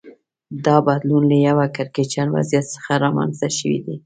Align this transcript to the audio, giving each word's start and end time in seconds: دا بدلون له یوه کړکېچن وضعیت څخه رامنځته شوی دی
دا 0.65 0.75
بدلون 0.87 1.23
له 1.31 1.37
یوه 1.47 1.65
کړکېچن 1.75 2.27
وضعیت 2.37 2.65
څخه 2.75 2.91
رامنځته 3.03 3.47
شوی 3.57 3.79
دی 3.85 3.95